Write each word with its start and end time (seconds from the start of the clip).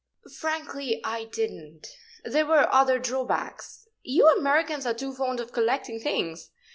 "Frankly, 0.39 0.99
I 1.05 1.25
didn't. 1.25 1.89
There 2.23 2.47
were 2.47 2.67
other 2.73 2.97
drawbacks. 2.97 3.87
You 4.01 4.27
Americans 4.35 4.87
are 4.87 4.95
too 4.95 5.13
fond 5.13 5.39
of 5.39 5.53
collecting 5.53 5.99
things. 5.99 6.49